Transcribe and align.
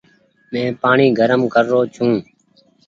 مين 0.51 0.67
پآڻيٚ 0.81 1.15
گرم 1.19 1.41
ڪر 1.53 1.63
رو 1.71 1.79
ڇون۔ 1.93 2.11